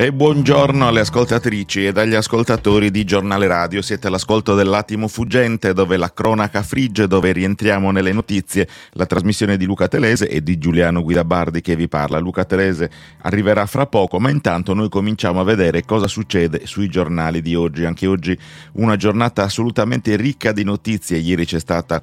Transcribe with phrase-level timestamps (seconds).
[0.00, 3.82] E buongiorno alle ascoltatrici ed agli ascoltatori di Giornale Radio.
[3.82, 8.66] Siete all'ascolto dell'attimo fuggente dove la cronaca frigge, dove rientriamo nelle notizie.
[8.92, 12.18] La trasmissione di Luca Telese e di Giuliano Guidabardi che vi parla.
[12.18, 17.42] Luca Telese arriverà fra poco, ma intanto noi cominciamo a vedere cosa succede sui giornali
[17.42, 17.84] di oggi.
[17.84, 18.34] Anche oggi
[18.76, 21.18] una giornata assolutamente ricca di notizie.
[21.18, 22.00] Ieri c'è stata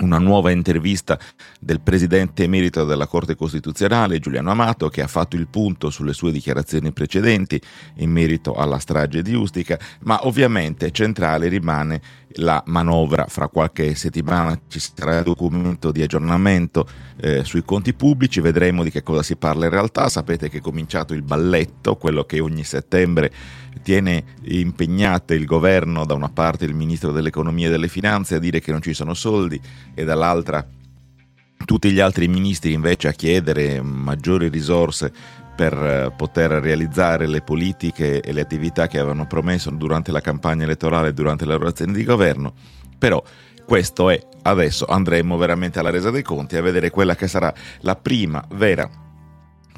[0.00, 1.18] una nuova intervista
[1.60, 6.32] del presidente emerito della Corte Costituzionale Giuliano Amato che ha fatto il punto sulle sue
[6.32, 7.60] dichiarazioni precedenti
[7.96, 12.00] in merito alla strage di Ustica, ma ovviamente centrale rimane
[12.36, 13.26] la manovra.
[13.28, 16.86] Fra qualche settimana ci sarà il documento di aggiornamento
[17.20, 20.08] eh, sui conti pubblici, vedremo di che cosa si parla in realtà.
[20.08, 23.32] Sapete che è cominciato il balletto, quello che ogni settembre
[23.82, 28.60] tiene impegnate il governo, da una parte il ministro dell'economia e delle finanze, a dire
[28.60, 29.60] che non ci sono soldi
[29.94, 30.66] e dall'altra
[31.64, 35.12] tutti gli altri ministri invece a chiedere maggiori risorse
[35.62, 40.64] per eh, poter realizzare le politiche e le attività che avevano promesso durante la campagna
[40.64, 42.52] elettorale e durante la loro di governo.
[42.98, 43.22] Però
[43.64, 47.94] questo è, adesso andremo veramente alla resa dei conti a vedere quella che sarà la
[47.94, 48.90] prima vera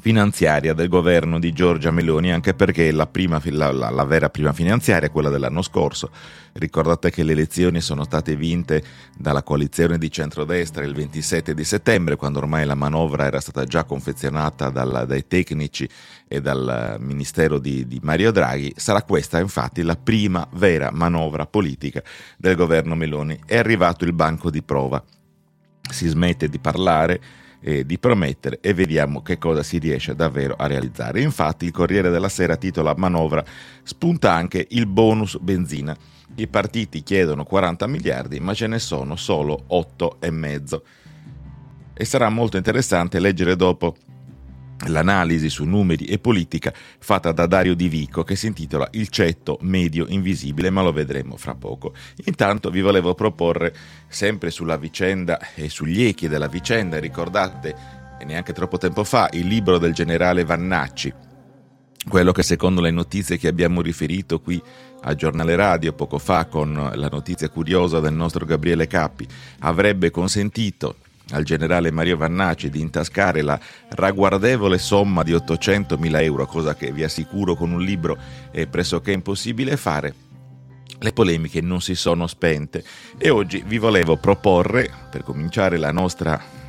[0.05, 4.53] finanziaria del governo di Giorgia Meloni, anche perché la, prima, la, la, la vera prima
[4.53, 6.11] finanziaria è quella dell'anno scorso.
[6.53, 8.83] Ricordate che le elezioni sono state vinte
[9.17, 13.83] dalla coalizione di centrodestra il 27 di settembre, quando ormai la manovra era stata già
[13.83, 15.89] confezionata dal, dai tecnici
[16.27, 18.75] e dal Ministero di, di Mario Draghi.
[18.75, 22.03] Sarà questa infatti la prima vera manovra politica
[22.37, 23.39] del governo Meloni.
[23.43, 25.03] È arrivato il banco di prova.
[25.81, 27.19] Si smette di parlare
[27.59, 31.21] eh, di promettere e vediamo che cosa si riesce davvero a realizzare.
[31.21, 33.43] Infatti il Corriere della Sera titola manovra
[33.83, 35.95] spunta anche il bonus benzina.
[36.35, 40.81] I partiti chiedono 40 miliardi ma ce ne sono solo 8,5.
[41.93, 43.95] E sarà molto interessante leggere dopo
[44.87, 49.57] l'analisi su numeri e politica fatta da Dario Di Vico che si intitola Il cetto
[49.61, 51.93] medio invisibile, ma lo vedremo fra poco.
[52.25, 53.73] Intanto vi volevo proporre
[54.07, 59.77] sempre sulla vicenda e sugli echi della vicenda, ricordate neanche troppo tempo fa il libro
[59.77, 61.13] del generale Vannacci,
[62.07, 64.61] quello che secondo le notizie che abbiamo riferito qui
[65.01, 69.27] a Giornale Radio poco fa con la notizia curiosa del nostro Gabriele Cappi
[69.59, 70.95] avrebbe consentito
[71.31, 73.59] al generale Mario Vannacci di intascare la
[73.89, 78.17] ragguardevole somma di 800.000 euro, cosa che vi assicuro con un libro
[78.51, 80.13] è pressoché impossibile fare,
[80.99, 82.83] le polemiche non si sono spente
[83.17, 86.63] e oggi vi volevo proporre, per cominciare la nostra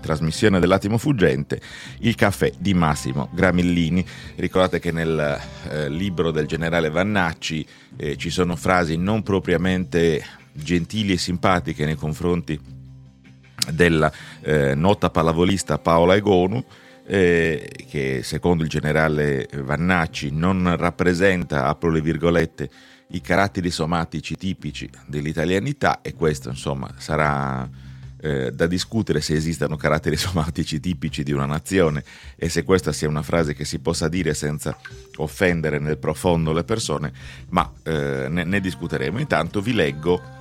[0.00, 1.60] trasmissione dell'attimo fuggente,
[2.00, 4.04] il caffè di Massimo Gramellini.
[4.36, 5.40] Ricordate che nel
[5.70, 7.66] eh, libro del generale Vannacci
[7.96, 10.22] eh, ci sono frasi non propriamente
[10.52, 12.60] gentili e simpatiche nei confronti
[13.70, 16.62] della eh, nota pallavolista Paola Egonu,
[17.06, 22.70] eh, che secondo il generale Vannacci non rappresenta, apro le virgolette,
[23.08, 27.68] i caratteri somatici tipici dell'italianità e questo insomma sarà
[28.24, 32.02] eh, da discutere se esistano caratteri somatici tipici di una nazione
[32.36, 34.76] e se questa sia una frase che si possa dire senza
[35.16, 37.12] offendere nel profondo le persone,
[37.50, 39.20] ma eh, ne, ne discuteremo.
[39.20, 40.33] Intanto vi leggo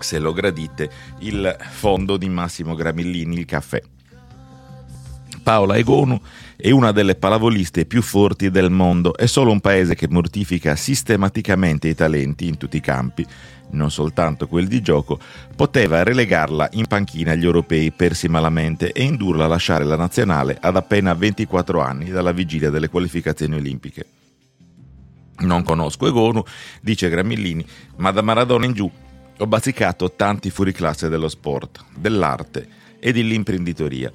[0.00, 0.90] se lo gradite,
[1.20, 3.82] il fondo di Massimo Gramillini, il caffè.
[5.42, 6.20] Paola Egonu
[6.56, 11.88] è una delle pallavoliste più forti del mondo, è solo un paese che mortifica sistematicamente
[11.88, 13.26] i talenti in tutti i campi,
[13.70, 15.18] non soltanto quelli di gioco,
[15.56, 20.76] poteva relegarla in panchina agli europei persi malamente e indurla a lasciare la nazionale ad
[20.76, 24.06] appena 24 anni dalla vigilia delle qualificazioni olimpiche.
[25.38, 26.42] Non conosco Egonu,
[26.82, 27.64] dice Gramillini,
[27.96, 28.90] ma da Maradona in giù
[29.40, 32.68] ho bazzicato tanti fuoriclasse dello sport, dell'arte
[33.00, 34.12] e dell'imprenditoria.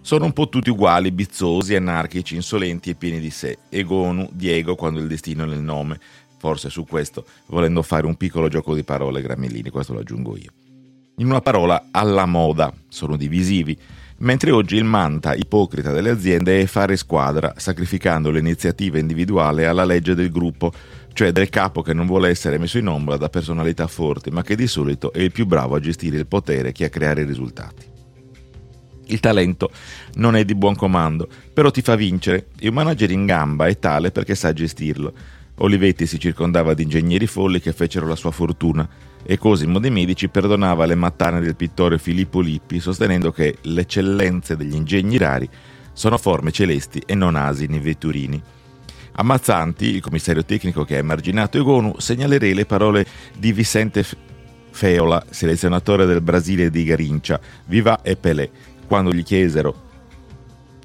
[0.00, 3.58] Sono un po' tutti uguali, bizzosi, anarchici, insolenti e pieni di sé.
[3.68, 5.98] Egonu, Diego quando il destino è nel nome.
[6.38, 10.52] Forse su questo, volendo fare un piccolo gioco di parole, Gramellini, questo lo aggiungo io.
[11.16, 13.76] In una parola, alla moda, sono divisivi,
[14.18, 20.14] mentre oggi il manta ipocrita delle aziende è fare squadra, sacrificando l'iniziativa individuale alla legge
[20.14, 20.72] del gruppo,
[21.14, 24.56] cioè del capo che non vuole essere messo in ombra da personalità forti, ma che
[24.56, 27.92] di solito è il più bravo a gestire il potere che a creare i risultati.
[29.06, 29.70] Il talento
[30.14, 33.78] non è di buon comando, però ti fa vincere e un manager in gamba è
[33.78, 35.12] tale perché sa gestirlo.
[35.58, 38.88] Olivetti si circondava di ingegneri folli che fecero la sua fortuna
[39.22, 44.56] e Cosimo De Medici perdonava le mattane del pittore Filippo Lippi sostenendo che le eccellenze
[44.56, 45.48] degli ingegni rari
[45.92, 48.42] sono forme celesti e non asini vetturini.
[49.16, 53.06] A Mazzanti, il commissario tecnico che ha emarginato Egonu, segnalerei le parole
[53.38, 54.04] di Vicente
[54.70, 58.50] Feola, selezionatore del Brasile di Garincia, Viva e Pelé,
[58.88, 59.82] quando gli chiesero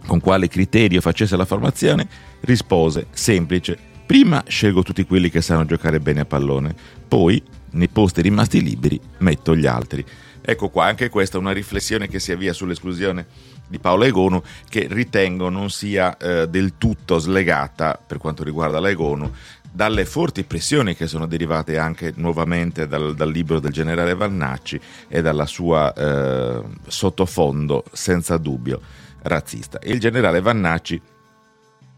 [0.05, 2.07] con quale criterio facesse la formazione,
[2.41, 6.75] rispose, semplice, prima scelgo tutti quelli che sanno giocare bene a pallone,
[7.07, 7.41] poi,
[7.71, 10.05] nei posti rimasti liberi, metto gli altri.
[10.41, 13.25] Ecco qua, anche questa è una riflessione che si avvia sull'esclusione
[13.69, 18.89] di Paolo Egonu che ritengo non sia eh, del tutto slegata per quanto riguarda la
[18.89, 19.31] Egonu
[19.71, 25.21] dalle forti pressioni che sono derivate anche nuovamente dal, dal libro del generale Vannacci e
[25.21, 28.81] dalla sua eh, sottofondo senza dubbio
[29.21, 29.79] razzista.
[29.83, 30.99] Il generale Vannacci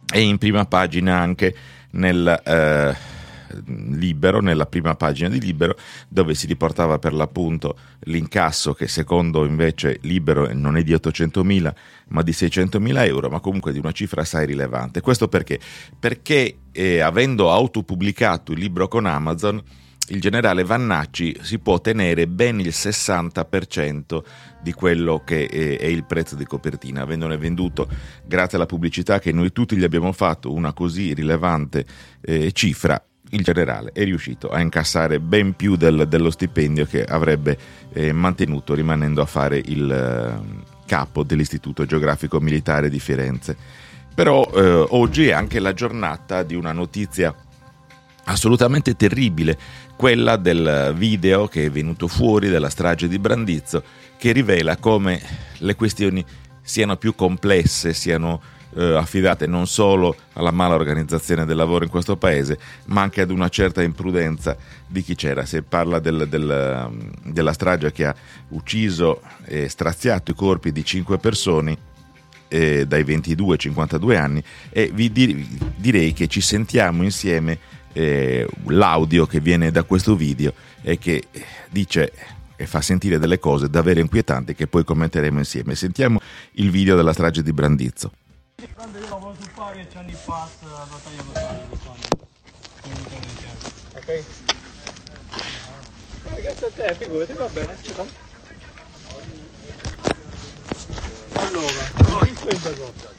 [0.06, 1.56] è in prima pagina anche
[1.92, 2.42] nel...
[2.46, 3.20] Eh,
[3.66, 5.76] Libero, nella prima pagina di Libero,
[6.08, 11.74] dove si riportava per l'appunto l'incasso che secondo invece Libero non è di 800.000
[12.10, 15.02] ma di 600.000 euro, ma comunque di una cifra assai rilevante.
[15.02, 15.60] Questo perché?
[15.98, 19.62] Perché eh, avendo autopubblicato il libro con Amazon,
[20.12, 24.22] il generale Vannacci si può tenere ben il 60%
[24.62, 27.88] di quello che è il prezzo di copertina, avendone venduto,
[28.26, 31.86] grazie alla pubblicità che noi tutti gli abbiamo fatto, una così rilevante
[32.22, 33.02] eh, cifra,
[33.32, 37.58] il generale è riuscito a incassare ben più del, dello stipendio che avrebbe
[37.94, 43.56] eh, mantenuto rimanendo a fare il eh, capo dell'Istituto Geografico Militare di Firenze.
[44.14, 47.34] Però eh, oggi è anche la giornata di una notizia
[48.26, 49.58] assolutamente terribile,
[49.96, 53.84] quella del video che è venuto fuori della strage di Brandizzo,
[54.18, 55.22] che rivela come
[55.58, 56.24] le questioni
[56.62, 58.42] siano più complesse, siano
[58.76, 63.32] eh, affidate non solo alla mala organizzazione del lavoro in questo paese, ma anche ad
[63.32, 64.56] una certa imprudenza
[64.88, 65.46] di chi c'era.
[65.46, 66.90] Si parla del, del,
[67.24, 68.16] della strage che ha
[68.50, 71.90] ucciso e straziato i corpi di cinque persone
[72.48, 75.12] eh, dai 22 ai 52 anni e vi
[75.78, 77.58] direi che ci sentiamo insieme
[77.94, 81.24] eh, l'audio che viene da questo video e che
[81.70, 82.12] dice
[82.62, 85.74] e fa sentire delle cose davvero inquietanti che poi commenteremo insieme.
[85.74, 86.20] Sentiamo
[86.54, 88.12] il video della strage di Brandizzo.
[90.08, 91.68] Il pass a battaglia locale
[93.94, 94.24] Ok?
[96.24, 97.78] Ragazzi a te, figurati, va bene,
[101.34, 103.14] Allora, in questa cosa.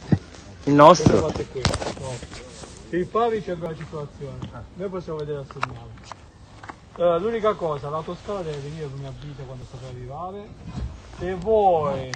[0.64, 1.32] Il nostro?
[2.90, 4.38] Il pari c'è la circolazione,
[4.74, 5.90] noi possiamo vedere il segnale.
[6.94, 10.48] Allora, l'unica cosa, l'autoscala deve venire come abita quando sta per arrivare.
[11.18, 12.10] Se vuoi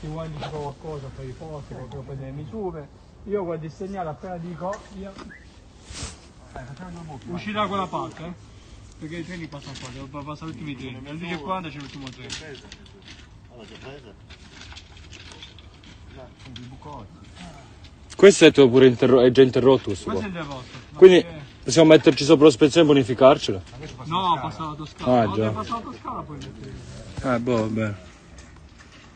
[0.00, 2.88] ti vuoi indicare qualcosa per i posti, per le misure,
[3.24, 4.74] io guardo il segnale appena dico.
[4.98, 6.60] Eh,
[7.28, 8.32] uscirà da quella parte, eh?
[8.98, 11.00] Perché i treni passano qua, devo passare tutti i treni.
[11.08, 12.28] Alle 10.40 c'è l'ultimo treno.
[18.16, 20.38] Questo è, pure interro- è già interrotto questo, questo qua.
[20.38, 20.78] è interrotto.
[20.94, 21.26] Quindi
[21.64, 23.60] possiamo metterci sopra l'ospezione e bonificarcela?
[24.04, 25.22] No, passa la toscana.
[25.22, 25.50] Ah, già.
[25.50, 26.38] Passa la toscana poi
[27.22, 27.94] Eh, boh, vabbè.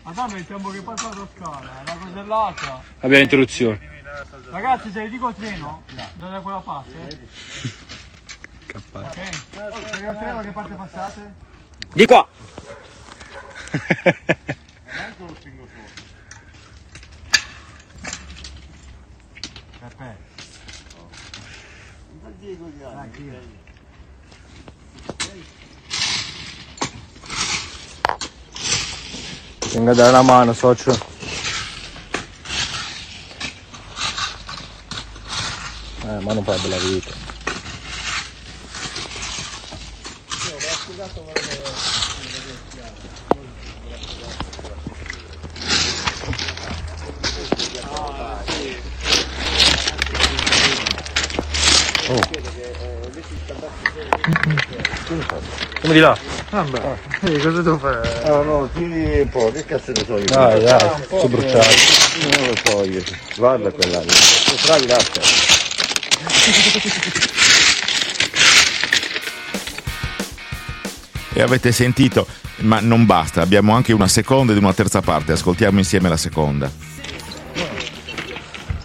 [0.02, 2.82] Madonna mettiamo che passa la scala, la cosa è l'altra.
[3.00, 3.97] Abbiamo interruzione.
[4.50, 5.82] Ragazzi se vi dico il treno,
[6.14, 6.92] da quella parte.
[7.06, 7.18] Eh?
[8.66, 9.06] Cappare.
[9.06, 9.94] Ok.
[9.94, 11.34] Se il treno che parte passate?
[11.92, 12.26] Di qua!
[19.80, 20.16] Peppe.
[22.22, 22.82] Non dico di
[29.72, 31.17] Venga a dare la mano, socio.
[36.08, 37.10] Eh, ma non fa bella vita.
[52.08, 52.20] Oh.
[55.82, 56.18] Come di là?
[56.48, 58.22] Vabbè, ah, cosa devo fare?
[58.24, 60.24] No, no, tieni un po', che cazzo ne so io?
[60.24, 61.68] Dai, dai, sono bruciato.
[62.34, 63.02] Non lo so io.
[63.36, 64.08] Guarda quella lì.
[64.62, 65.47] Travi l'acqua.
[71.32, 72.26] E avete sentito,
[72.58, 76.70] ma non basta, abbiamo anche una seconda ed una terza parte, ascoltiamo insieme la seconda.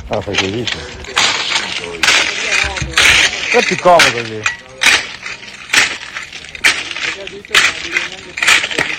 [0.10, 0.65] Ah, fai così.
[3.53, 4.41] È più comodo così.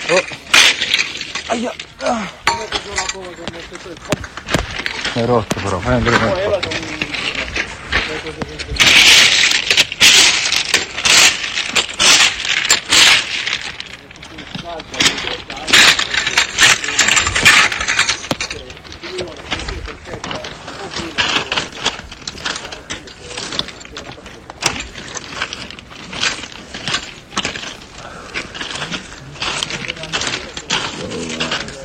[0.09, 0.25] Oh.
[1.47, 1.73] Aia.
[2.00, 2.30] Ah.
[5.12, 6.93] È rotto però, eh,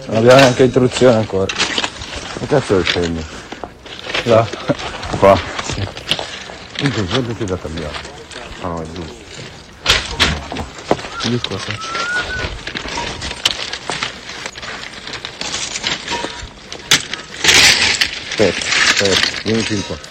[0.05, 1.45] Non abbiamo neanche introduzione ancora.
[1.45, 3.24] Che cazzo segno?
[4.25, 4.48] Là.
[5.17, 5.58] Qua?
[6.79, 6.89] Sì.
[6.89, 7.93] Quindi dove sei da cambiare?
[8.62, 9.13] Ah no, è giusto.
[11.27, 11.98] Di qua faccio.
[18.29, 20.07] Aspetta, aspetta, vieni fin qua.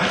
[0.00, 0.06] No,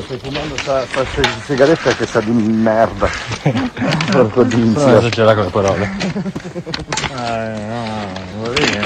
[0.00, 1.04] stai fumando sta, sta
[1.44, 3.06] sigaretta che sa di merda.
[4.10, 5.90] Porco di Non esagerare con le parole.
[7.10, 8.08] Eh, no,
[8.40, 8.80] va bene.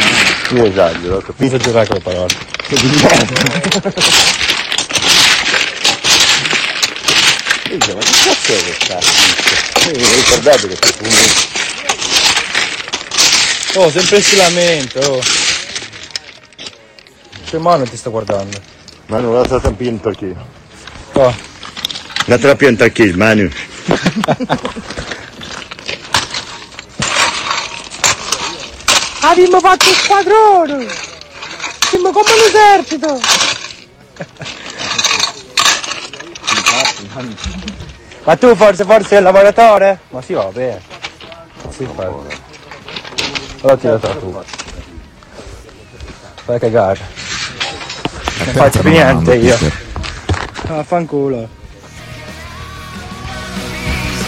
[0.51, 1.55] Io esagero, ho capito?
[1.55, 2.35] esagerare con le parole.
[2.69, 4.36] Di merda.
[8.47, 9.91] Ma che cazzo è questa?
[9.91, 11.17] Mi ricordate che sei fumi.
[13.75, 15.21] Oh, sempre si lamenta, oh.
[17.45, 18.61] C'è mano ti sta guardando.
[19.07, 20.35] Manu, lascia tampino perché.
[21.13, 21.35] Oh,
[22.27, 23.49] La pianta anche Manu.
[29.21, 30.87] abbiamo fatto un squadrone!
[31.89, 33.21] Siamo come l'esercito!
[38.27, 40.01] Ma tu forse, forse sei il lavoratore?
[40.11, 40.81] Ma sì, vabbè.
[41.63, 42.07] Ma sì, fai.
[43.61, 44.43] Allora tiratela tu.
[46.45, 47.01] Fai cagare.
[48.45, 49.57] Non faccio più niente io.
[50.67, 51.49] Ah, fanculo.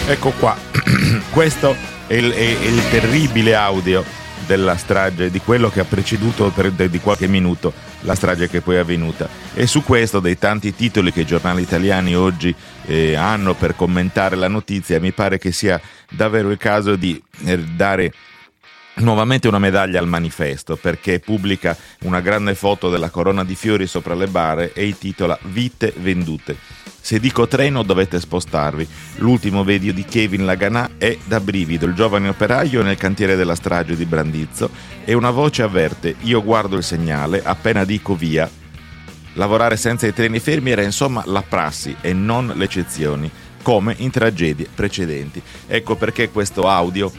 [0.06, 0.56] Ecco qua,
[1.30, 1.74] questo
[2.06, 4.04] è il, è il terribile audio
[4.48, 8.76] della strage, di quello che ha preceduto per di qualche minuto la strage che poi
[8.76, 9.28] è avvenuta.
[9.54, 12.54] E su questo, dei tanti titoli che i giornali italiani oggi
[12.86, 15.78] eh, hanno per commentare la notizia, mi pare che sia
[16.10, 18.12] davvero il caso di eh, dare
[18.96, 24.14] nuovamente una medaglia al manifesto perché pubblica una grande foto della corona di fiori sopra
[24.14, 26.56] le bare e intitola Vite vendute.
[27.08, 28.86] Se dico treno dovete spostarvi.
[29.16, 33.96] L'ultimo video di Kevin Laganà è da brivido, il giovane operaio nel cantiere della strage
[33.96, 34.68] di Brandizzo
[35.06, 38.46] e una voce avverte io guardo il segnale, appena dico via.
[39.32, 43.30] Lavorare senza i treni fermi era insomma la prassi e non le eccezioni,
[43.62, 45.40] come in tragedie precedenti.
[45.66, 47.10] Ecco perché questo audio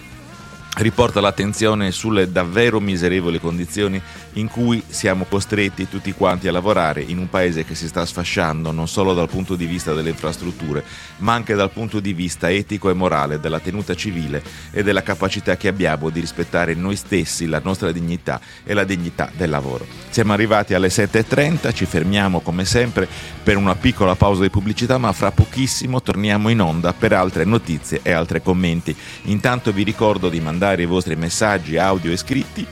[0.77, 4.01] riporta l'attenzione sulle davvero miserevoli condizioni
[4.33, 8.71] in cui siamo costretti tutti quanti a lavorare in un paese che si sta sfasciando
[8.71, 10.83] non solo dal punto di vista delle infrastrutture,
[11.17, 15.57] ma anche dal punto di vista etico e morale della tenuta civile e della capacità
[15.57, 19.85] che abbiamo di rispettare noi stessi, la nostra dignità e la dignità del lavoro.
[20.09, 23.07] Siamo arrivati alle 7.30, ci fermiamo come sempre
[23.43, 27.99] per una piccola pausa di pubblicità, ma fra pochissimo torniamo in onda per altre notizie
[28.03, 28.95] e altri commenti.
[29.23, 32.65] Intanto vi ricordo di mandare i vostri messaggi audio e scritti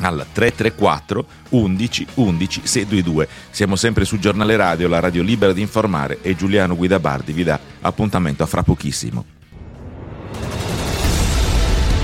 [0.00, 3.28] al 334 11 11 622.
[3.50, 7.58] Siamo sempre su Giornale Radio, la radio libera di informare e Giuliano Guidabardi vi dà
[7.80, 9.24] appuntamento a fra pochissimo.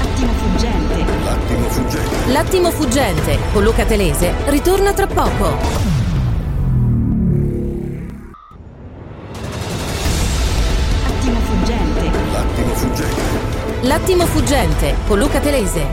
[0.01, 1.05] Attimo fuggente.
[1.23, 2.33] L'attimo fuggente.
[2.33, 6.04] L'attimo fuggente con Luca Telese ritorna tra poco.
[13.85, 15.87] L'attimo fuggente con Luca Telese.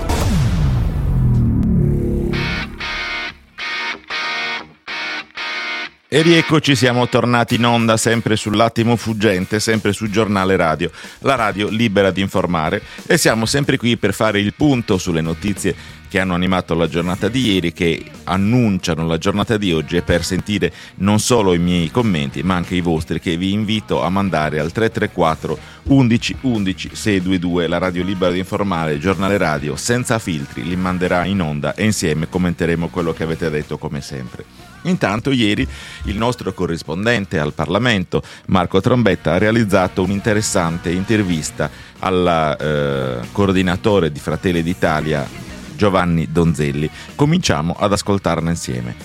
[6.07, 11.67] E rieccoci, siamo tornati in onda sempre sull'attimo fuggente, sempre su Giornale Radio, la radio
[11.67, 16.33] libera di informare e siamo sempre qui per fare il punto sulle notizie che hanno
[16.33, 21.21] animato la giornata di ieri, che annunciano la giornata di oggi e per sentire non
[21.21, 25.57] solo i miei commenti ma anche i vostri che vi invito a mandare al 334
[25.83, 31.41] 11 11 622 la radio libera di informare, giornale radio senza filtri, li manderà in
[31.41, 34.43] onda e insieme commenteremo quello che avete detto come sempre.
[34.83, 35.65] Intanto ieri
[36.05, 44.19] il nostro corrispondente al Parlamento, Marco Trombetta, ha realizzato un'interessante intervista al eh, coordinatore di
[44.19, 45.50] Fratelli d'Italia,
[45.81, 46.87] Giovanni Donzelli.
[47.15, 48.95] Cominciamo ad ascoltarne insieme.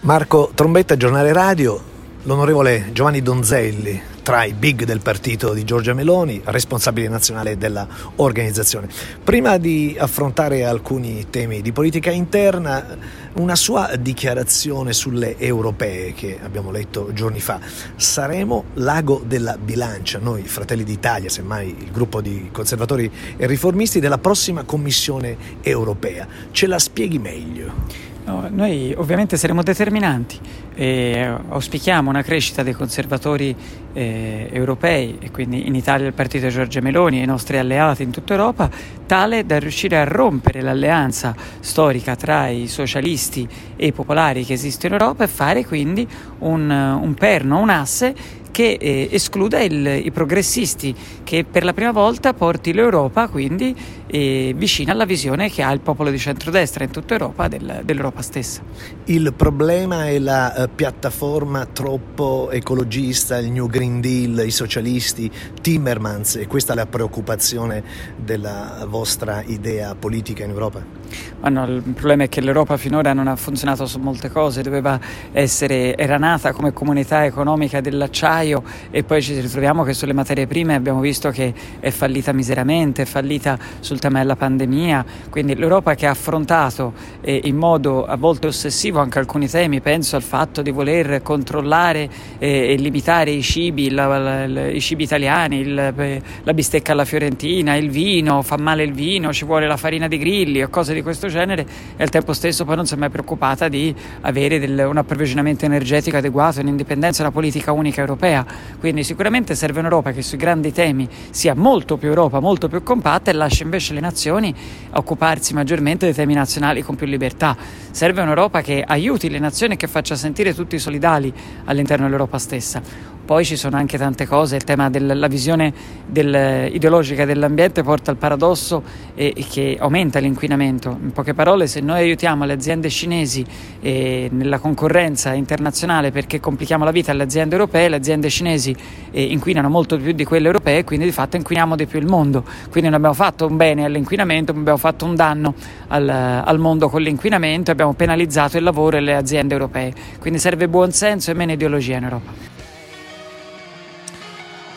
[0.00, 1.82] Marco Trombetta, giornale radio,
[2.24, 8.88] l'onorevole Giovanni Donzelli, tra i big del partito di Giorgia Meloni, responsabile nazionale della organizzazione.
[9.22, 12.96] Prima di affrontare alcuni temi di politica interna,
[13.34, 17.60] una sua dichiarazione sulle europee che abbiamo letto giorni fa.
[17.96, 24.16] Saremo l'ago della bilancia, noi Fratelli d'Italia, semmai il gruppo di conservatori e riformisti della
[24.16, 26.26] prossima Commissione europea.
[26.50, 28.12] Ce la spieghi meglio?
[28.24, 30.40] No, noi ovviamente saremo determinanti
[30.74, 33.54] e auspichiamo una crescita dei conservatori
[33.92, 38.10] eh, europei e quindi in Italia il partito Giorgia Meloni e i nostri alleati in
[38.10, 38.70] tutta Europa,
[39.04, 44.94] tale da riuscire a rompere l'alleanza storica tra i socialisti e i popolari che esistono
[44.94, 48.14] in Europa e fare quindi un, un perno, un asse
[48.54, 50.94] che eh, escluda il, i progressisti,
[51.24, 53.74] che per la prima volta porti l'Europa quindi
[54.06, 58.22] eh, vicina alla visione che ha il popolo di centrodestra in tutta Europa del, dell'Europa
[58.22, 58.62] stessa.
[59.06, 65.28] Il problema è la uh, piattaforma troppo ecologista, il New Green Deal, i socialisti,
[65.60, 67.82] Timmermans, e questa è la preoccupazione
[68.16, 71.03] della vostra idea politica in Europa?
[71.40, 74.98] Ma no, il problema è che l'Europa finora non ha funzionato su molte cose, doveva
[75.32, 80.74] essere, era nata come comunità economica dell'acciaio e poi ci ritroviamo che sulle materie prime
[80.74, 86.06] abbiamo visto che è fallita miseramente, è fallita sul tema della pandemia, quindi l'Europa che
[86.06, 90.70] ha affrontato eh, in modo a volte ossessivo anche alcuni temi, penso al fatto di
[90.70, 92.08] voler controllare
[92.38, 97.04] eh, e limitare i cibi, la, la, i cibi italiani, il, eh, la bistecca alla
[97.04, 100.93] fiorentina, il vino, fa male il vino, ci vuole la farina di grilli o cose
[100.94, 104.58] di questo genere e al tempo stesso poi non si è mai preoccupata di avere
[104.58, 108.46] del, un approvvigionamento energetico adeguato, un'indipendenza e una politica unica europea.
[108.78, 113.30] Quindi sicuramente serve un'Europa che sui grandi temi sia molto più Europa, molto più compatta
[113.30, 114.54] e lascia invece le nazioni
[114.92, 117.56] occuparsi maggiormente dei temi nazionali con più libertà.
[117.90, 121.32] Serve un'Europa che aiuti le nazioni e che faccia sentire tutti solidali
[121.64, 123.13] all'interno dell'Europa stessa.
[123.24, 125.72] Poi ci sono anche tante cose, il tema della visione
[126.06, 128.82] del, ideologica dell'ambiente porta al paradosso
[129.14, 130.98] e, e che aumenta l'inquinamento.
[131.02, 133.42] In poche parole, se noi aiutiamo le aziende cinesi
[133.80, 138.76] eh, nella concorrenza internazionale perché complichiamo la vita alle aziende europee, le aziende cinesi
[139.10, 142.06] eh, inquinano molto più di quelle europee e quindi di fatto inquiniamo di più il
[142.06, 142.44] mondo.
[142.70, 145.54] Quindi non abbiamo fatto un bene all'inquinamento, ma abbiamo fatto un danno
[145.88, 149.94] al, al mondo con l'inquinamento e abbiamo penalizzato il lavoro e le aziende europee.
[150.20, 152.53] Quindi serve buon senso e meno ideologia in Europa.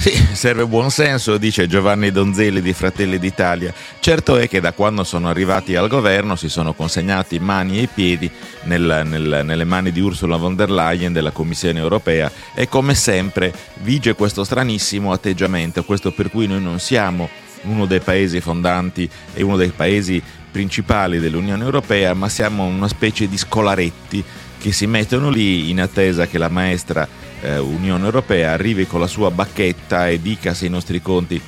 [0.07, 3.73] Sì, serve buon senso, dice Giovanni Donzelli di Fratelli d'Italia.
[3.99, 8.31] Certo è che da quando sono arrivati al governo si sono consegnati mani e piedi
[8.63, 13.53] nel, nel, nelle mani di Ursula von der Leyen della Commissione europea e come sempre
[13.81, 17.27] vige questo stranissimo atteggiamento, questo per cui noi non siamo
[17.63, 23.27] uno dei paesi fondanti e uno dei paesi principali dell'Unione Europea, ma siamo una specie
[23.27, 24.23] di scolaretti
[24.57, 27.05] che si mettono lì in attesa che la maestra
[27.47, 31.41] eh, Unione Europea arrivi con la sua bacchetta e dica se i nostri conti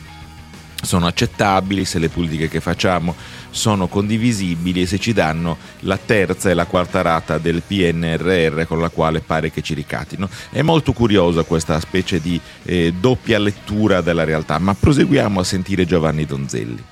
[0.81, 3.13] sono accettabili, se le politiche che facciamo
[3.51, 8.79] sono condivisibili e se ci danno la terza e la quarta rata del PNRR con
[8.79, 10.29] la quale pare che ci ricatino.
[10.49, 15.85] È molto curiosa questa specie di eh, doppia lettura della realtà, ma proseguiamo a sentire
[15.85, 16.83] Giovanni Donzelli.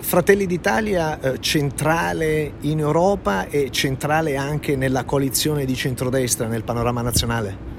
[0.00, 7.02] Fratelli d'Italia eh, centrale in Europa e centrale anche nella coalizione di centrodestra nel panorama
[7.02, 7.77] nazionale?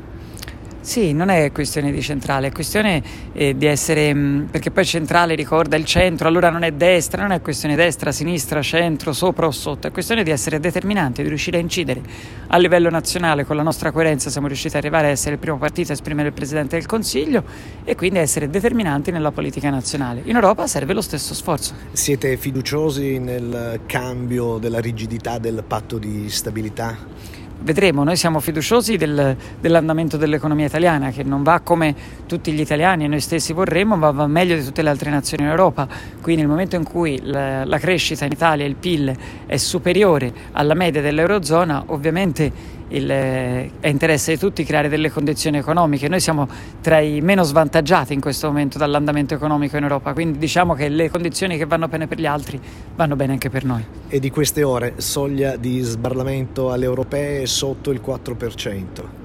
[0.82, 4.86] Sì, non è questione di centrale, è questione eh, di essere, mh, mm, perché poi
[4.86, 9.46] centrale ricorda il centro, allora non è destra, non è questione destra, sinistra, centro, sopra
[9.46, 12.02] o sotto, è questione di essere determinanti, di riuscire a incidere.
[12.48, 15.58] A livello nazionale, con la nostra coerenza, siamo riusciti ad arrivare a essere il primo
[15.58, 17.44] partito a esprimere il Presidente del Consiglio
[17.84, 20.22] e quindi a essere determinanti nella politica nazionale.
[20.26, 21.74] In Europa serve lo stesso sforzo.
[21.92, 27.38] Siete fiduciosi nel cambio della rigidità del patto di stabilità?
[27.62, 31.96] Vedremo, noi siamo fiduciosi del, dell'andamento dell'economia italiana che non va come
[32.26, 35.44] tutti gli italiani e noi stessi vorremmo, ma va meglio di tutte le altre nazioni
[35.44, 35.88] in Europa.
[36.22, 40.74] Quindi nel momento in cui la, la crescita in Italia, il PIL, è superiore alla
[40.74, 46.08] media dell'Eurozona, ovviamente il, è interesse di tutti creare delle condizioni economiche.
[46.08, 46.48] Noi siamo
[46.82, 51.10] tra i meno svantaggiati in questo momento dall'andamento economico in Europa, quindi diciamo che le
[51.10, 52.60] condizioni che vanno bene per gli altri
[52.96, 53.84] vanno bene anche per noi.
[54.08, 59.19] E di queste ore, soglia di sbarlamento alle europee sotto il 4%.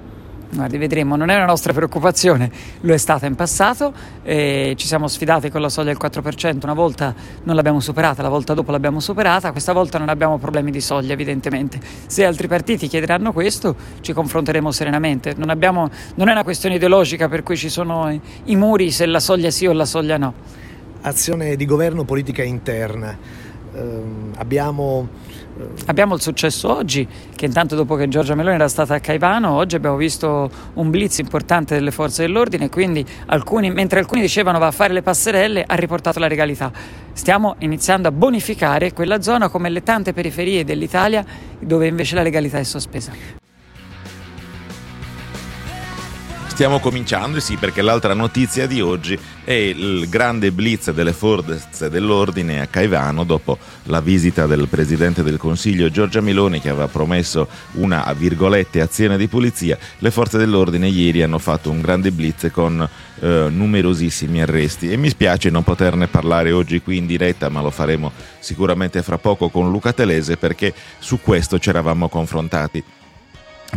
[0.51, 5.09] Guardi, vedremo, non è una nostra preoccupazione, lo è stata in passato, eh, ci siamo
[5.09, 9.01] sfidati con la soglia del 4%, una volta non l'abbiamo superata, la volta dopo l'abbiamo
[9.01, 11.81] superata, questa volta non abbiamo problemi di soglia evidentemente.
[12.07, 17.29] Se altri partiti chiederanno questo ci confronteremo serenamente, non, abbiamo, non è una questione ideologica
[17.29, 20.35] per cui ci sono i muri se la soglia sì o la soglia no.
[21.01, 23.17] azione di governo, politica interna.
[23.75, 24.03] Eh,
[24.37, 25.09] abbiamo
[25.87, 29.77] Abbiamo il successo oggi, che intanto dopo che Giorgia Meloni era stata a Caivano, oggi
[29.77, 34.73] abbiamo visto un blitz importante delle forze dell'ordine, quindi alcuni, mentre alcuni dicevano va a
[34.73, 36.73] fare le passerelle, ha riportato la legalità.
[37.13, 41.25] Stiamo iniziando a bonificare quella zona come le tante periferie dell'Italia
[41.61, 43.13] dove invece la legalità è sospesa.
[46.55, 52.61] Stiamo cominciando, sì, perché l'altra notizia di oggi è il grande blitz delle forze dell'ordine
[52.61, 58.15] a Caivano dopo la visita del Presidente del Consiglio Giorgia Meloni che aveva promesso una,
[58.17, 59.77] virgolette, azione di pulizia.
[59.99, 62.89] Le forze dell'ordine ieri hanno fatto un grande blitz con
[63.19, 67.71] eh, numerosissimi arresti e mi spiace non poterne parlare oggi qui in diretta, ma lo
[67.71, 72.81] faremo sicuramente fra poco con Luca Telese perché su questo ci eravamo confrontati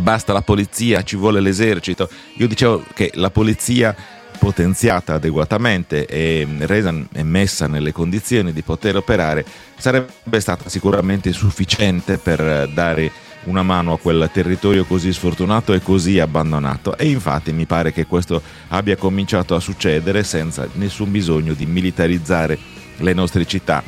[0.00, 2.08] basta la polizia, ci vuole l'esercito.
[2.36, 3.94] Io dicevo che la polizia
[4.38, 9.44] potenziata adeguatamente e resa e messa nelle condizioni di poter operare
[9.76, 13.10] sarebbe stata sicuramente sufficiente per dare
[13.44, 18.06] una mano a quel territorio così sfortunato e così abbandonato e infatti mi pare che
[18.06, 22.58] questo abbia cominciato a succedere senza nessun bisogno di militarizzare
[22.96, 23.82] le nostre città,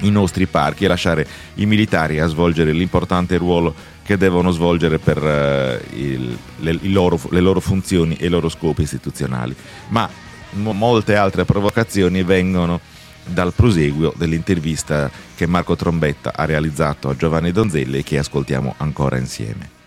[0.00, 5.22] i nostri parchi e lasciare i militari a svolgere l'importante ruolo che devono svolgere per
[5.22, 9.54] uh, il, le, loro, le, loro, funzioni e i loro scopi istituzionali.
[9.88, 10.08] Ma
[10.52, 12.80] mo- molte altre provocazioni vengono
[13.24, 19.16] dal proseguio dell'intervista che Marco Trombetta ha realizzato a Giovanni Donzelli e che ascoltiamo ancora
[19.16, 19.80] insieme.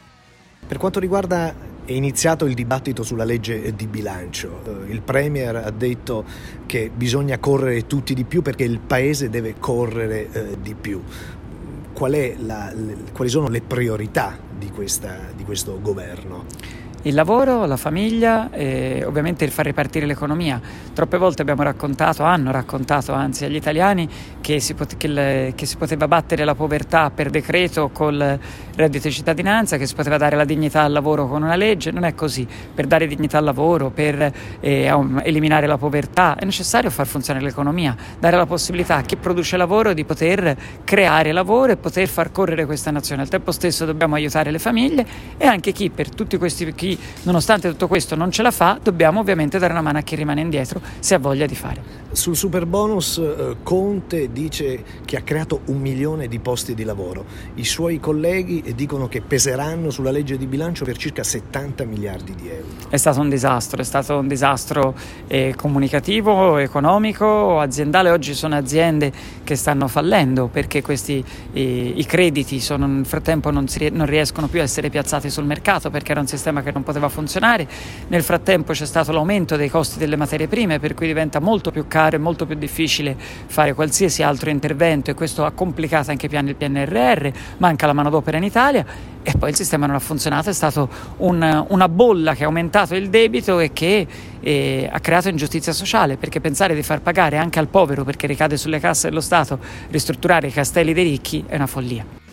[0.67, 1.53] Per quanto riguarda
[1.85, 4.61] è iniziato il dibattito sulla legge di bilancio.
[4.65, 6.25] Eh, il Premier ha detto
[6.65, 11.01] che bisogna correre tutti di più perché il Paese deve correre eh, di più
[11.95, 16.45] qual la, le, quali sono le priorità di, questa, di questo governo?
[17.05, 20.59] Il lavoro, la famiglia e ovviamente il far ripartire l'economia.
[20.93, 24.09] Troppe volte abbiamo raccontato, hanno raccontato anzi agli italiani
[24.41, 28.39] che si, pot- che, le- che si, poteva battere la povertà per decreto col
[28.75, 32.05] reddito di cittadinanza, che si poteva dare la dignità al lavoro con una legge, non
[32.05, 32.47] è così.
[32.73, 34.91] Per dare dignità al lavoro, per eh,
[35.23, 39.93] eliminare la povertà, è necessario far funzionare l'economia, dare la possibilità a chi produce lavoro
[39.93, 43.21] di poter creare lavoro e poter far correre questa nazione.
[43.21, 45.05] Al tempo stesso dobbiamo aiutare le famiglie
[45.37, 49.19] e anche chi per tutti questi chi nonostante tutto questo non ce la fa, dobbiamo
[49.19, 52.03] ovviamente dare una mano a chi rimane indietro se ha voglia di fare.
[52.11, 57.25] Sul super bonus eh, Conte dice che ha creato un milione di posti di lavoro.
[57.55, 62.47] I suoi colleghi dicono che peseranno sulla legge di bilancio per circa 70 miliardi di
[62.47, 62.89] euro.
[62.89, 64.95] È stato un disastro, è stato un disastro
[65.27, 68.11] eh, comunicativo, economico, aziendale.
[68.11, 69.11] Oggi sono aziende
[69.43, 74.47] che stanno fallendo perché questi, eh, i crediti sono, nel frattempo non, si, non riescono
[74.47, 77.67] più a essere piazzati sul mercato perché era un sistema che non poteva funzionare.
[78.07, 81.87] Nel frattempo c'è stato l'aumento dei costi delle materie prime per cui diventa molto più
[81.87, 86.29] caro è molto più difficile fare qualsiasi altro intervento e questo ha complicato anche i
[86.29, 88.85] piani del PNRR, manca la manodopera in Italia
[89.27, 92.93] e poi il sistema non ha funzionato, è stata un, una bolla che ha aumentato
[92.93, 94.05] il debito e che
[94.39, 98.55] eh, ha creato ingiustizia sociale, perché pensare di far pagare anche al povero, perché ricade
[98.55, 99.57] sulle casse dello Stato,
[99.89, 102.24] ristrutturare i castelli dei ricchi è una follia.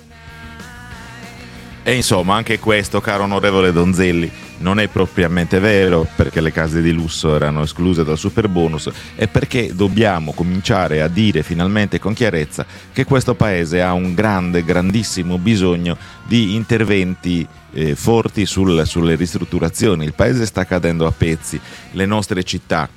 [1.84, 6.92] E insomma, anche questo, caro onorevole Donzelli, non è propriamente vero perché le case di
[6.92, 12.64] lusso erano escluse dal super bonus e perché dobbiamo cominciare a dire finalmente con chiarezza
[12.92, 20.04] che questo paese ha un grande, grandissimo bisogno di interventi eh, forti sul, sulle ristrutturazioni.
[20.04, 22.88] Il paese sta cadendo a pezzi, le nostre città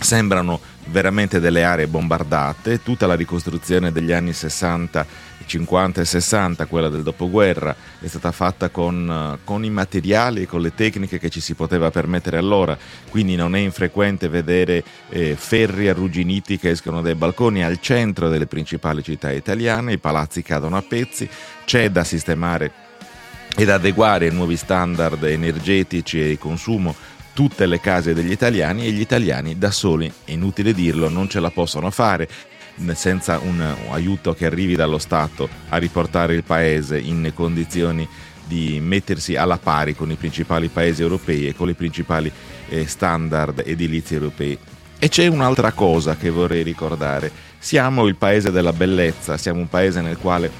[0.00, 5.06] sembrano veramente delle aree bombardate, tutta la ricostruzione degli anni 60
[5.52, 10.62] 50 e 60, quella del dopoguerra, è stata fatta con, con, i materiali e con
[10.62, 12.76] le tecniche che ci si poteva permettere allora,
[13.10, 18.46] quindi non è infrequente vedere eh, ferri arrugginiti che escono dai balconi al centro delle
[18.46, 21.28] principali città italiane, i palazzi cadono a pezzi,
[21.66, 22.72] c'è da sistemare
[23.54, 26.94] ed adeguare ai nuovi standard energetici e di consumo
[27.34, 31.40] tutte le case degli italiani e gli italiani da soli, è inutile dirlo, non ce
[31.40, 32.28] la possono fare
[32.94, 38.06] senza un, aiuto che arrivi dallo Stato a riportare il paese in condizioni
[38.46, 42.30] di mettersi alla pari con i principali paesi europei e con i principali
[42.68, 44.58] eh, standard edilizi europei.
[44.98, 47.30] E c'è un'altra cosa che vorrei ricordare.
[47.58, 50.50] Siamo il paese della bellezza, siamo un paese nel quale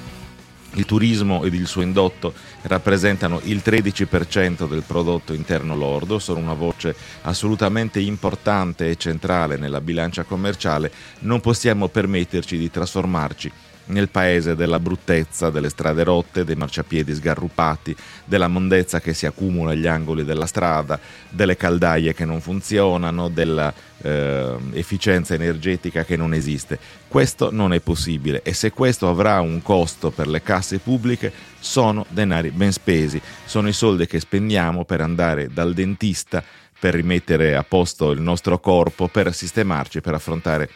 [0.74, 2.32] il turismo ed il suo indotto
[2.62, 9.80] rappresentano il 13% del prodotto interno lordo, sono una voce assolutamente importante e centrale nella
[9.80, 13.52] bilancia commerciale, non possiamo permetterci di trasformarci
[13.86, 19.72] nel paese della bruttezza, delle strade rotte, dei marciapiedi sgarrupati, della mondezza che si accumula
[19.72, 24.84] agli angoli della strada, delle caldaie che non funzionano, della eh,
[25.28, 26.78] energetica che non esiste.
[27.08, 32.06] Questo non è possibile e se questo avrà un costo per le casse pubbliche sono
[32.08, 36.42] denari ben spesi, sono i soldi che spendiamo per andare dal dentista,
[36.78, 40.68] per rimettere a posto il nostro corpo, per sistemarci, per affrontare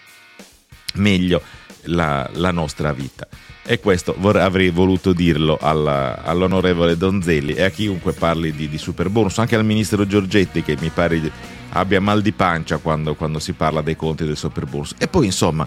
[0.94, 1.42] meglio
[1.86, 3.26] la, la nostra vita.
[3.64, 8.78] E questo vor- avrei voluto dirlo alla, all'onorevole Donzelli e a chiunque parli di, di
[8.78, 11.32] super bonus, anche al ministro Giorgetti che mi pare
[11.70, 14.94] abbia mal di pancia quando, quando si parla dei conti del super bonus.
[14.98, 15.66] E poi insomma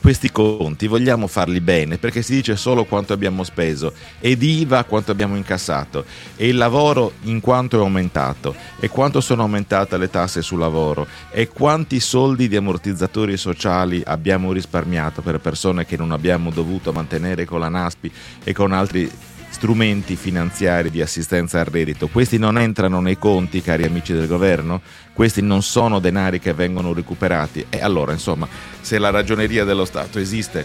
[0.00, 5.10] questi conti vogliamo farli bene perché si dice solo quanto abbiamo speso ed IVA quanto
[5.10, 6.04] abbiamo incassato
[6.36, 11.06] e il lavoro in quanto è aumentato e quanto sono aumentate le tasse sul lavoro
[11.30, 17.44] e quanti soldi di ammortizzatori sociali abbiamo risparmiato per persone che non abbiamo dovuto mantenere
[17.44, 18.12] con la NASPI
[18.44, 19.10] e con altri
[19.50, 22.06] strumenti finanziari di assistenza al reddito.
[22.06, 24.80] Questi non entrano nei conti, cari amici del governo?
[25.20, 27.66] Questi non sono denari che vengono recuperati.
[27.68, 28.48] E allora, insomma,
[28.80, 30.64] se la ragioneria dello Stato esiste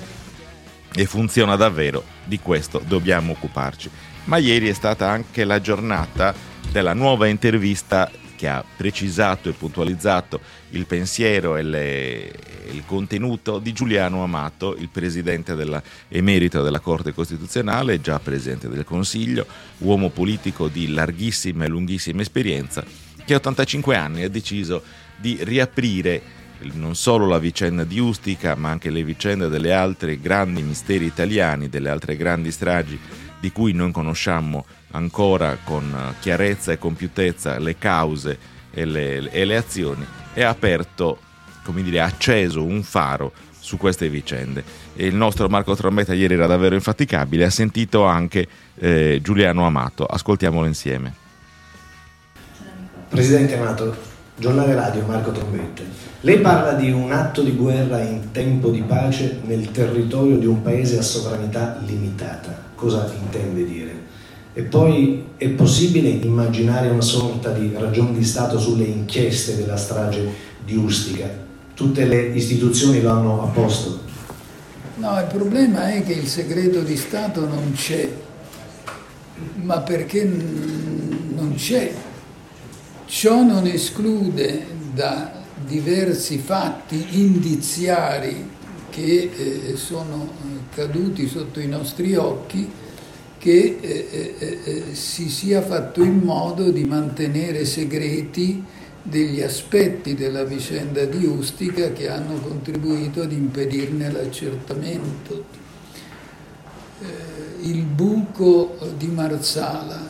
[0.93, 3.89] e funziona davvero, di questo dobbiamo occuparci.
[4.23, 6.33] Ma ieri è stata anche la giornata
[6.71, 10.39] della nuova intervista che ha precisato e puntualizzato
[10.69, 12.31] il pensiero e le,
[12.71, 18.85] il contenuto di Giuliano Amato, il presidente della, emerito della Corte Costituzionale, già presidente del
[18.85, 19.45] Consiglio,
[19.79, 24.83] uomo politico di larghissima e lunghissima esperienza, che a 85 anni ha deciso
[25.17, 30.61] di riaprire non solo la vicenda di Ustica, ma anche le vicende delle altre grandi
[30.61, 32.99] misteri italiani, delle altre grandi stragi
[33.39, 38.37] di cui non conosciamo ancora con chiarezza e compiutezza le cause
[38.71, 41.19] e le, e le azioni e ha aperto,
[41.63, 44.63] come dire, acceso un faro su queste vicende.
[44.95, 50.05] E il nostro Marco Trombetta ieri era davvero infaticabile, ha sentito anche eh, Giuliano Amato.
[50.05, 51.24] Ascoltiamolo insieme.
[53.15, 53.95] Presidente Amato,
[54.35, 55.83] giornale radio Marco Trombetta.
[56.19, 60.61] Lei parla di un atto di guerra in tempo di pace nel territorio di un
[60.61, 62.63] paese a sovranità limitata.
[62.75, 63.91] Cosa intende dire?
[64.53, 70.27] E poi è possibile immaginare una sorta di ragione di Stato sulle inchieste della strage
[70.65, 71.29] di Ustica?
[71.73, 74.01] Tutte le istituzioni lo hanno a posto?
[74.95, 78.09] No, il problema è che il segreto di Stato non c'è,
[79.61, 82.04] ma perché non c'è.
[83.07, 85.31] Ciò non esclude da
[85.63, 88.49] diversi fatti indiziari
[88.89, 90.27] che eh, sono
[90.73, 92.69] caduti sotto i nostri occhi
[93.37, 98.63] che eh, eh, eh, si sia fatto in modo di mantenere segreti
[99.03, 105.45] degli aspetti della vicenda di Ustica che hanno contribuito ad impedirne l'accertamento.
[107.01, 110.09] Eh, il buco di Marsala,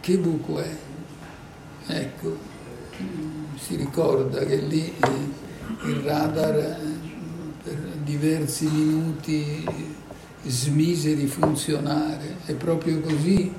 [0.00, 0.76] che buco è?
[1.86, 2.36] Ecco,
[3.58, 6.76] si ricorda che lì eh, il radar eh,
[7.62, 9.64] per diversi minuti
[10.46, 12.36] smise di funzionare.
[12.44, 13.52] È proprio così.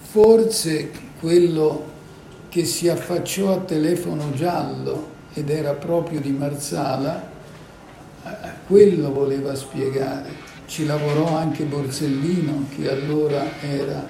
[0.00, 1.90] Forse quello
[2.48, 7.30] che si affacciò a telefono giallo ed era proprio di Marsala,
[8.66, 10.30] quello voleva spiegare.
[10.66, 14.06] Ci lavorò anche Borsellino, che allora era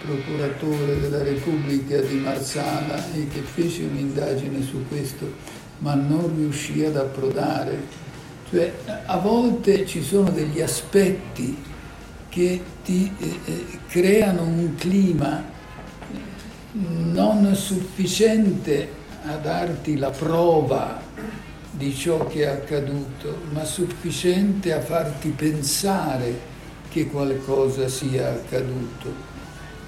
[0.00, 5.32] procuratore della Repubblica di Marsala e che fece un'indagine su questo,
[5.78, 8.04] ma non riuscì ad approdare
[8.48, 8.72] cioè,
[9.06, 11.60] a volte ci sono degli aspetti
[12.28, 15.42] che ti eh, eh, creano un clima
[16.70, 18.88] non sufficiente
[19.24, 21.00] a darti la prova
[21.72, 26.54] di ciò che è accaduto, ma sufficiente a farti pensare
[26.88, 29.34] che qualcosa sia accaduto.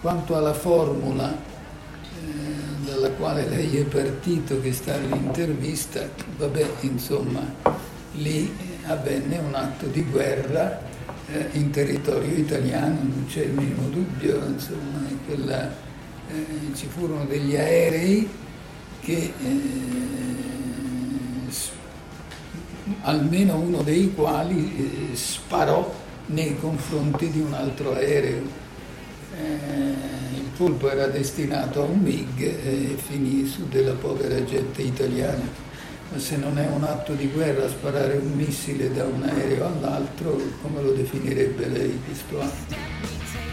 [0.01, 7.41] Quanto alla formula eh, dalla quale lei è partito, che sta all'intervista, vabbè, insomma,
[8.13, 8.55] lì
[8.87, 10.81] avvenne un atto di guerra
[11.27, 15.69] eh, in territorio italiano, non c'è il minimo dubbio, insomma, quella,
[16.29, 18.29] eh, ci furono degli aerei
[19.01, 19.59] che eh,
[23.03, 25.93] almeno uno dei quali eh, sparò
[26.27, 28.67] nei confronti di un altro aereo.
[29.37, 35.67] Eh, il colpo era destinato a un MiG e finì su della povera gente italiana
[36.11, 40.41] ma se non è un atto di guerra sparare un missile da un aereo all'altro,
[40.63, 42.01] come lo definirebbe lei
[42.41, 43.48] atto?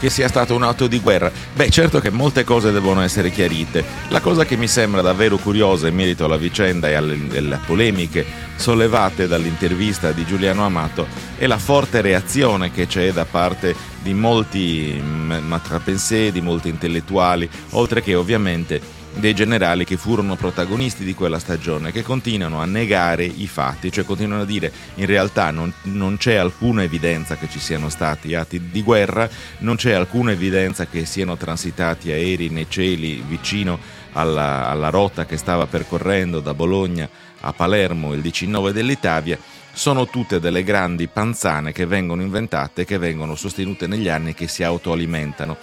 [0.00, 1.30] Che sia stato un atto di guerra.
[1.54, 3.84] Beh, certo che molte cose devono essere chiarite.
[4.08, 8.24] La cosa che mi sembra davvero curiosa in merito alla vicenda e alle, alle polemiche
[8.56, 15.00] sollevate dall'intervista di Giuliano Amato è la forte reazione che c'è da parte di molti
[15.02, 21.92] matrapensè, di molti intellettuali, oltre che ovviamente dei generali che furono protagonisti di quella stagione,
[21.92, 26.36] che continuano a negare i fatti, cioè continuano a dire in realtà non, non, c'è
[26.36, 31.36] alcuna evidenza che ci siano stati atti di guerra, non c'è alcuna evidenza che siano
[31.36, 33.78] transitati aerei nei cieli vicino
[34.12, 37.08] alla, alla rotta che stava percorrendo da Bologna
[37.40, 39.38] a Palermo il 19 dell'Italia
[39.72, 44.48] sono tutte delle grandi panzane che vengono inventate, che vengono sostenute negli anni e che
[44.48, 45.56] si autoalimentano.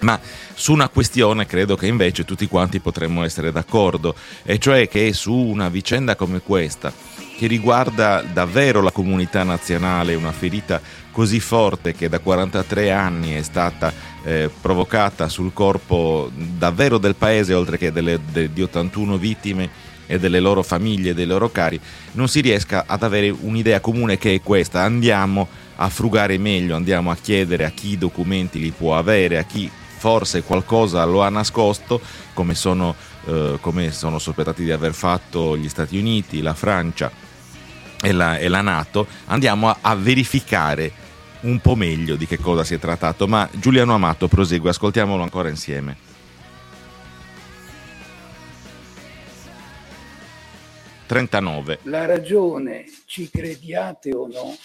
[0.00, 0.18] Ma
[0.54, 5.34] su una questione credo che invece tutti quanti potremmo essere d'accordo, e cioè che su
[5.34, 6.92] una vicenda come questa,
[7.36, 13.42] che riguarda davvero la comunità nazionale, una ferita così forte che da 43 anni è
[13.42, 13.92] stata
[14.24, 20.18] eh, provocata sul corpo davvero del paese, oltre che delle, de, di 81 vittime e
[20.18, 21.80] delle loro famiglie dei loro cari,
[22.12, 24.82] non si riesca ad avere un'idea comune che è questa.
[24.82, 29.44] Andiamo a frugare meglio, andiamo a chiedere a chi i documenti li può avere, a
[29.44, 32.00] chi forse qualcosa lo ha nascosto,
[32.32, 32.94] come sono,
[33.26, 37.12] eh, come sono sospettati di aver fatto gli Stati Uniti, la Francia
[38.00, 40.90] e la, e la Nato, andiamo a, a verificare
[41.40, 43.28] un po' meglio di che cosa si è trattato.
[43.28, 46.08] Ma Giuliano Amato prosegue, ascoltiamolo ancora insieme.
[51.04, 51.80] Trentanove.
[51.82, 54.56] La ragione, ci crediate o no,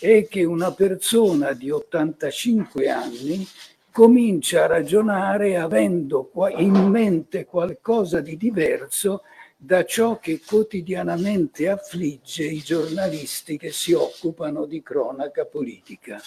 [0.00, 3.48] è che una persona di 85 anni
[3.96, 9.22] comincia a ragionare avendo in mente qualcosa di diverso
[9.56, 16.20] da ciò che quotidianamente affligge i giornalisti che si occupano di cronaca politica.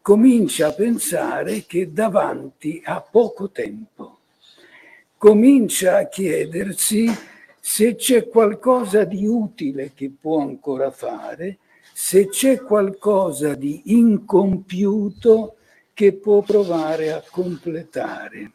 [0.00, 4.18] Comincia a pensare che davanti ha poco tempo.
[5.16, 7.08] Comincia a chiedersi
[7.58, 11.58] se c'è qualcosa di utile che può ancora fare,
[11.92, 15.56] se c'è qualcosa di incompiuto
[16.00, 18.52] che può provare a completare.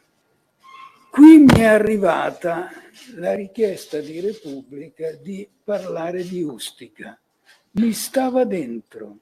[1.08, 2.72] Qui mi è arrivata
[3.14, 7.16] la richiesta di Repubblica di parlare di Ustica.
[7.74, 9.18] Mi stava dentro.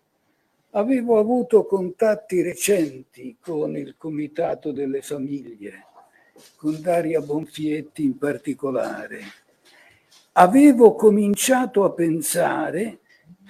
[0.70, 5.84] Avevo avuto contatti recenti con il Comitato delle Famiglie,
[6.56, 9.20] con Daria Bonfietti in particolare.
[10.32, 13.00] Avevo cominciato a pensare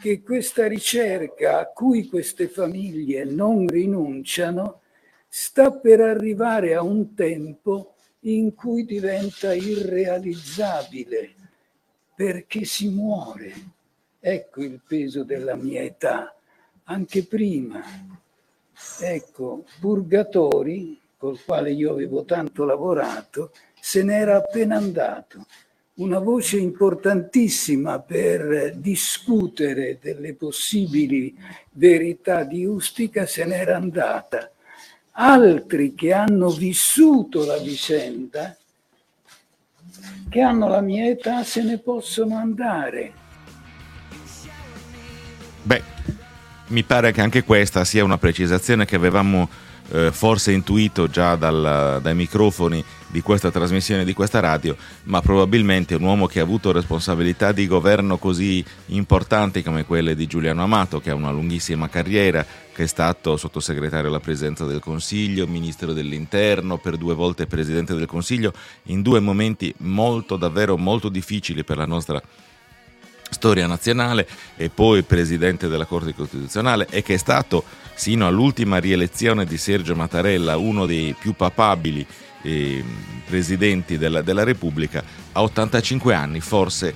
[0.00, 4.80] che questa ricerca a cui queste famiglie non rinunciano
[5.28, 11.34] sta per arrivare a un tempo in cui diventa irrealizzabile
[12.14, 13.52] perché si muore.
[14.20, 16.34] Ecco il peso della mia età,
[16.84, 17.82] anche prima.
[19.00, 25.46] Ecco, Purgatori, col quale io avevo tanto lavorato, se n'era appena andato
[25.96, 31.36] una voce importantissima per discutere delle possibili
[31.72, 34.50] verità di Ustica se n'era andata.
[35.12, 38.56] Altri che hanno vissuto la vicenda,
[40.28, 43.12] che hanno la mia età, se ne possono andare.
[45.62, 45.82] Beh,
[46.68, 49.48] mi pare che anche questa sia una precisazione che avevamo
[49.92, 55.94] eh, forse intuito già dal, dai microfoni di questa trasmissione, di questa radio, ma probabilmente
[55.94, 60.98] un uomo che ha avuto responsabilità di governo così importanti come quelle di Giuliano Amato,
[60.98, 66.78] che ha una lunghissima carriera, che è stato sottosegretario alla presidenza del Consiglio, ministro dell'Interno,
[66.78, 68.52] per due volte presidente del Consiglio,
[68.86, 72.20] in due momenti molto, davvero molto difficili per la nostra
[73.30, 77.62] storia nazionale e poi presidente della Corte Costituzionale e che è stato
[77.94, 82.04] sino all'ultima rielezione di Sergio Mattarella uno dei più papabili
[82.44, 82.84] eh,
[83.26, 85.02] presidenti della, della Repubblica,
[85.32, 86.94] a 85 anni forse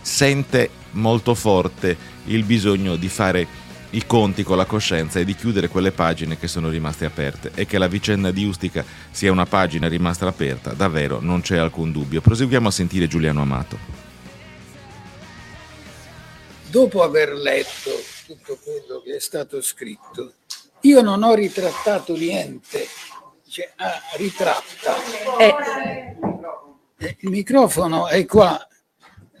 [0.00, 5.68] sente molto forte il bisogno di fare i conti con la coscienza e di chiudere
[5.68, 9.86] quelle pagine che sono rimaste aperte e che la vicenda di Ustica sia una pagina
[9.86, 12.20] rimasta aperta, davvero non c'è alcun dubbio.
[12.20, 14.04] Proseguiamo a sentire Giuliano Amato
[16.74, 17.92] dopo aver letto
[18.26, 20.32] tutto quello che è stato scritto,
[20.80, 22.84] io non ho ritrattato niente,
[23.54, 24.96] cioè, ah, ritratta.
[25.38, 26.16] Eh.
[27.20, 28.58] Il microfono è qua,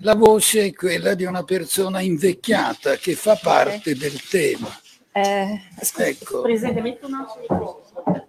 [0.02, 4.68] la voce è quella di una persona invecchiata che fa parte del tema.
[5.10, 5.60] Eh,
[5.96, 6.42] ecco.
[6.42, 8.28] Presidente, metto un altro microfono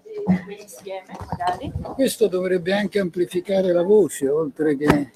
[0.60, 1.72] insieme, magari.
[1.94, 5.12] Questo dovrebbe anche amplificare la voce, oltre che...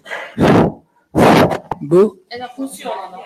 [1.79, 2.23] Boh.
[2.27, 3.23] E non funzionano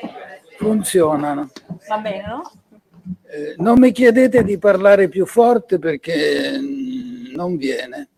[0.64, 1.50] funzionano.
[1.90, 2.52] Va bene, no?
[3.28, 6.83] Eh, non mi chiedete di parlare più forte perché mm,
[7.36, 8.10] non viene.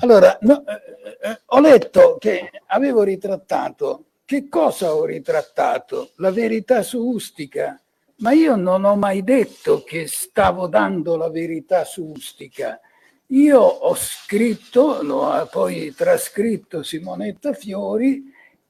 [0.00, 4.04] Allora, no, eh, eh, ho letto che avevo ritrattato.
[4.24, 6.12] Che cosa ho ritrattato?
[6.16, 7.80] La verità su Ustica.
[8.18, 12.80] Ma io non ho mai detto che stavo dando la verità su Ustica.
[13.28, 18.22] Io ho scritto, lo ha poi trascritto Simonetta Fiori,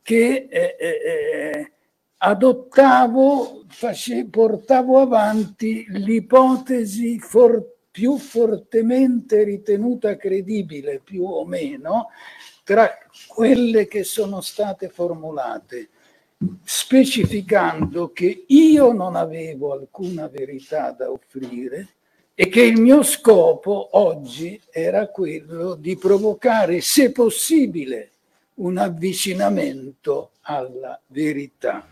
[0.03, 1.73] che eh, eh, eh
[2.25, 7.61] adottavo, face, portavo avanti l'ipotesi for,
[7.93, 12.09] più fortemente ritenuta credibile, più o meno,
[12.65, 12.91] tra
[13.29, 15.91] quelle che sono state formulate,
[16.65, 21.89] specificando che io non avevo alcuna verità da offrire
[22.35, 28.11] e che il mio scopo oggi era quello di provocare, se possibile,
[28.55, 31.87] un avvicinamento alla verità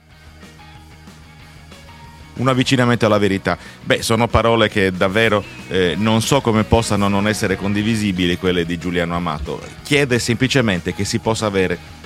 [2.41, 3.57] un avvicinamento alla verità.
[3.83, 8.79] Beh, sono parole che davvero eh, non so come possano non essere condivisibili, quelle di
[8.79, 9.61] Giuliano Amato.
[9.85, 11.99] Chiede semplicemente che si possa avere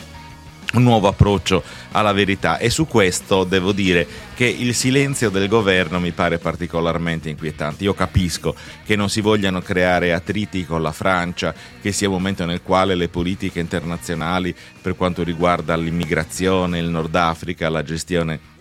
[0.74, 1.62] un nuovo approccio
[1.92, 4.04] alla verità e su questo devo dire
[4.34, 7.84] che il silenzio del governo mi pare particolarmente inquietante.
[7.84, 12.44] Io capisco che non si vogliano creare attriti con la Francia, che sia un momento
[12.44, 18.52] nel quale le politiche internazionali per quanto riguarda l'immigrazione, il Nord Africa, la gestione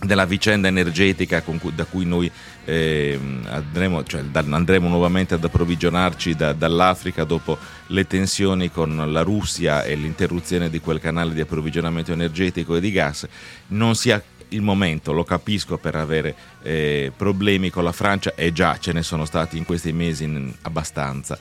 [0.00, 2.30] della vicenda energetica cui, da cui noi
[2.64, 9.22] eh, andremo, cioè, da, andremo, nuovamente ad approvvigionarci da, dall'Africa dopo le tensioni con la
[9.22, 13.26] Russia e l'interruzione di quel canale di approvvigionamento energetico e di gas,
[13.68, 18.78] non sia il momento, lo capisco, per avere eh, problemi con la Francia e già
[18.78, 21.36] ce ne sono stati in questi mesi abbastanza,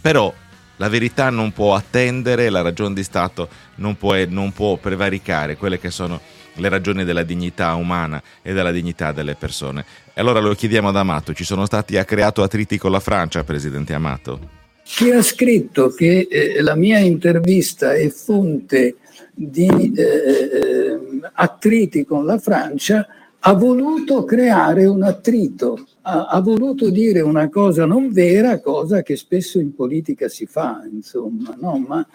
[0.00, 0.32] però
[0.76, 5.78] la verità non può attendere, la ragione di Stato non può, non può prevaricare quelle
[5.78, 6.20] che sono
[6.54, 9.84] le ragioni della dignità umana e della dignità delle persone.
[10.12, 13.44] E allora lo chiediamo ad Amato, ci sono stati, ha creato attriti con la Francia,
[13.44, 14.60] Presidente Amato?
[14.84, 18.96] Chi ha scritto che eh, la mia intervista è fonte
[19.32, 20.98] di eh, eh,
[21.34, 23.06] attriti con la Francia
[23.44, 29.16] ha voluto creare un attrito, ha, ha, voluto dire una cosa non vera, cosa che
[29.16, 31.84] spesso in politica si fa, insomma, no?
[31.86, 32.06] ma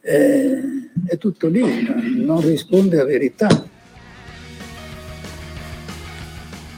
[0.00, 0.60] eh,
[1.06, 1.62] è tutto lì,
[2.24, 3.48] non risponde a verità.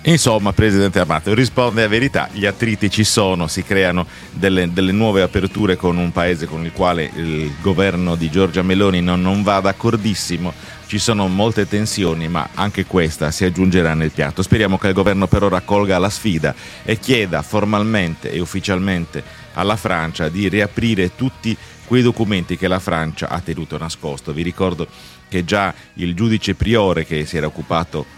[0.08, 5.20] Insomma, Presidente Amato, risponde a verità, gli attriti ci sono, si creano delle, delle, nuove
[5.20, 9.60] aperture con un paese con il quale il governo di Giorgia Meloni non, non va
[9.60, 10.54] d'accordissimo,
[10.86, 14.40] ci sono molte tensioni, ma anche questa si aggiungerà nel piatto.
[14.40, 16.54] Speriamo che il governo però raccolga la sfida
[16.84, 21.54] e chieda formalmente e ufficialmente alla Francia di riaprire tutti
[21.84, 24.32] quei documenti che la Francia ha tenuto nascosto.
[24.32, 24.86] Vi ricordo
[25.28, 28.16] che già il giudice Priore che si era occupato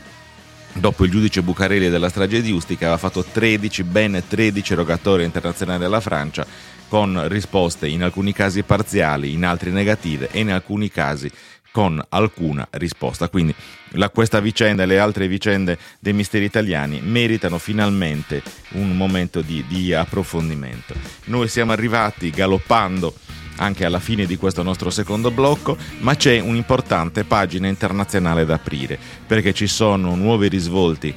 [0.73, 5.85] dopo il giudice Bucarelli della strage di Ustica, aveva fatto 13, ben 13 rogatorie internazionali
[5.85, 6.47] alla Francia
[6.89, 11.31] con risposte in alcuni casi parziali, in altri negative e in alcuni casi
[11.71, 13.29] con alcuna risposta.
[13.29, 13.55] Quindi
[13.91, 19.65] la, questa vicenda e le altre vicende dei misteri italiani meritano finalmente un momento di,
[19.69, 20.95] di approfondimento.
[21.27, 23.15] Noi siamo arrivati galoppando
[23.57, 28.99] anche alla fine di questo nostro secondo blocco, ma c'è un'importante pagina internazionale da aprire,
[29.27, 31.15] perché ci sono nuovi risvolti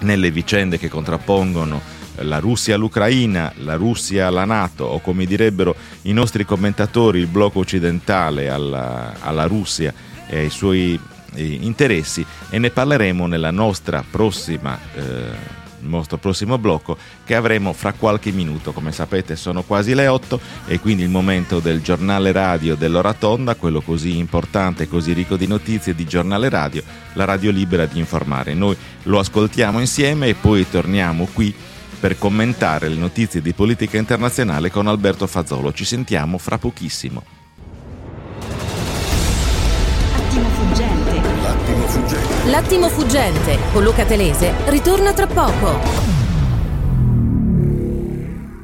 [0.00, 6.12] nelle vicende che contrappongono la Russia all'Ucraina, la Russia alla Nato o come direbbero i
[6.12, 9.92] nostri commentatori il blocco occidentale alla, alla Russia
[10.26, 10.98] e ai suoi
[11.34, 17.92] eh, interessi e ne parleremo nella nostra prossima eh, nostro prossimo blocco che avremo fra
[17.92, 18.72] qualche minuto.
[18.72, 23.80] Come sapete sono quasi le 8 e quindi il momento del giornale radio dell'Oratonda, quello
[23.80, 26.82] così importante, così ricco di notizie di giornale radio,
[27.14, 28.54] la radio libera di informare.
[28.54, 31.54] Noi lo ascoltiamo insieme e poi torniamo qui
[32.00, 35.72] per commentare le notizie di politica internazionale con Alberto Fazzolo.
[35.72, 37.39] Ci sentiamo fra pochissimo.
[42.50, 46.19] L'attimo fuggente con Luca Telese ritorna tra poco.